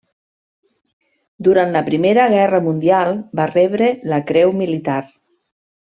Durant 1.47 1.75
la 1.75 1.83
Primera 1.91 2.25
Guerra 2.33 2.61
Mundial 2.71 3.13
va 3.41 3.49
rebre 3.55 3.91
la 4.15 4.23
Creu 4.33 4.57
Militar. 4.65 5.01